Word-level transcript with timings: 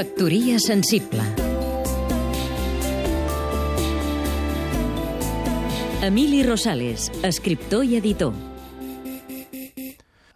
Factoria 0.00 0.58
sensible 0.58 1.20
Emili 6.00 6.40
Rosales, 6.42 7.10
escriptor 7.22 7.84
i 7.84 7.98
editor 7.98 8.32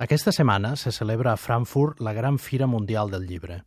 Aquesta 0.05 0.35
setmana 0.37 0.75
se 0.77 0.93
celebra 0.93 1.33
a 1.33 1.41
Frankfurt 1.41 2.05
la 2.05 2.13
Gran 2.13 2.37
Fira 2.37 2.67
Mundial 2.67 3.09
del 3.09 3.25
Llibre. 3.25 3.63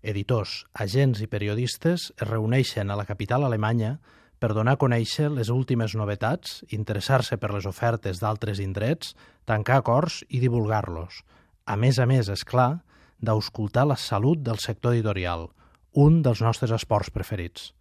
Editors, 0.00 0.64
agents 0.72 1.20
i 1.20 1.28
periodistes 1.28 2.08
es 2.16 2.26
reuneixen 2.26 2.88
a 2.88 2.96
la 2.96 3.04
capital 3.04 3.44
alemanya 3.44 3.98
per 4.40 4.54
donar 4.56 4.78
a 4.78 4.80
conèixer 4.80 5.28
les 5.28 5.52
últimes 5.52 5.92
novetats, 6.00 6.62
interessar-se 6.72 7.36
per 7.36 7.52
les 7.52 7.68
ofertes 7.68 8.24
d'altres 8.24 8.64
indrets, 8.64 9.12
tancar 9.44 9.82
acords 9.84 10.22
i 10.30 10.40
divulgar-los. 10.40 11.26
A 11.68 11.76
més 11.76 12.00
a 12.00 12.08
més, 12.08 12.32
és 12.32 12.40
clar, 12.40 12.78
d'auscultar 13.20 13.86
la 13.86 13.96
salut 13.96 14.40
del 14.42 14.58
sector 14.58 14.94
editorial, 14.94 15.48
un 15.92 16.22
dels 16.22 16.42
nostres 16.42 16.72
esports 16.74 17.10
preferits. 17.10 17.72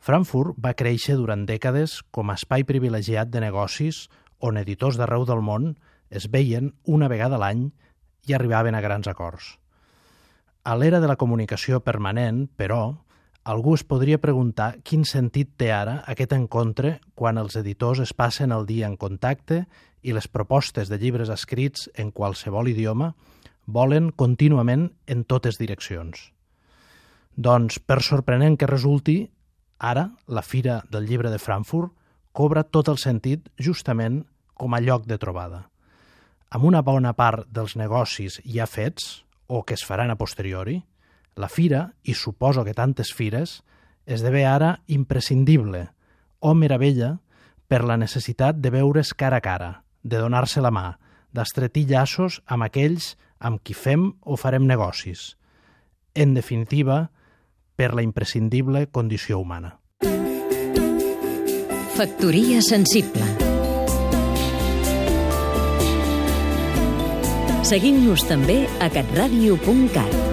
Frankfurt 0.00 0.56
va 0.56 0.72
créixer 0.72 1.18
durant 1.20 1.44
dècades 1.46 2.00
com 2.10 2.30
a 2.30 2.36
espai 2.38 2.64
privilegiat 2.64 3.28
de 3.28 3.42
negocis 3.44 4.06
on 4.40 4.56
editors 4.56 4.96
d'arreu 4.96 5.26
del 5.28 5.42
món 5.44 5.74
es 6.08 6.26
veien 6.32 6.72
una 6.88 7.08
vegada 7.12 7.38
l'any 7.38 7.68
i 8.26 8.34
arribaven 8.34 8.74
a 8.74 8.80
grans 8.80 9.08
acords. 9.08 9.58
A 10.64 10.76
l'era 10.76 11.00
de 11.00 11.08
la 11.08 11.16
comunicació 11.20 11.80
permanent, 11.84 12.46
però, 12.56 12.96
algú 13.44 13.74
es 13.74 13.84
podria 13.84 14.20
preguntar 14.20 14.74
quin 14.84 15.06
sentit 15.08 15.54
té 15.56 15.70
ara 15.72 16.00
aquest 16.12 16.34
encontre 16.36 16.98
quan 17.14 17.40
els 17.40 17.56
editors 17.56 18.02
es 18.04 18.12
passen 18.12 18.52
el 18.52 18.66
dia 18.68 18.88
en 18.88 18.96
contacte 19.00 19.64
i 20.02 20.12
les 20.16 20.28
propostes 20.28 20.88
de 20.88 20.98
llibres 21.00 21.32
escrits 21.32 21.88
en 21.94 22.10
qualsevol 22.12 22.68
idioma 22.68 23.14
volen 23.72 24.10
contínuament 24.12 24.90
en 25.06 25.24
totes 25.24 25.58
direccions. 25.58 26.30
Doncs, 27.36 27.78
per 27.78 28.02
sorprenent 28.02 28.58
que 28.58 28.68
resulti, 28.68 29.22
ara 29.78 30.10
la 30.26 30.42
Fira 30.42 30.82
del 30.90 31.06
Llibre 31.08 31.30
de 31.30 31.38
Frankfurt 31.38 31.94
cobra 32.32 32.64
tot 32.64 32.90
el 32.90 32.98
sentit 32.98 33.48
justament 33.58 34.24
com 34.54 34.74
a 34.74 34.80
lloc 34.80 35.06
de 35.08 35.18
trobada. 35.18 35.68
Amb 36.50 36.66
una 36.66 36.82
bona 36.82 37.14
part 37.14 37.46
dels 37.48 37.76
negocis 37.78 38.40
ja 38.44 38.66
fets, 38.66 39.24
o 39.46 39.62
que 39.64 39.74
es 39.74 39.84
faran 39.86 40.10
a 40.10 40.18
posteriori, 40.18 40.80
la 41.36 41.48
fira, 41.48 41.94
i 42.02 42.14
suposo 42.14 42.64
que 42.66 42.74
tantes 42.74 43.14
fires, 43.14 43.62
esdevé 44.04 44.44
ara 44.46 44.80
imprescindible, 44.86 45.88
o 46.40 46.54
meravella, 46.54 47.18
per 47.70 47.84
la 47.86 47.96
necessitat 47.96 48.58
de 48.58 48.72
veure's 48.74 49.14
cara 49.14 49.38
a 49.38 49.44
cara, 49.44 49.70
de 50.02 50.18
donar-se 50.18 50.60
la 50.60 50.72
mà, 50.74 50.98
d'estretir 51.30 51.86
llaços 51.86 52.40
amb 52.46 52.66
aquells 52.66 53.14
amb 53.40 53.62
qui 53.64 53.74
fem 53.74 54.12
o 54.22 54.36
farem 54.36 54.68
negocis. 54.68 55.34
En 56.14 56.34
definitiva, 56.36 57.10
per 57.76 57.94
la 57.96 58.04
imprescindible 58.04 58.86
condició 58.92 59.40
humana. 59.40 59.78
Factoria 61.96 62.62
sensible 62.64 63.26
Seguim-nos 67.70 68.24
també 68.26 68.64
a 68.82 68.88
catradio.cat 68.90 70.29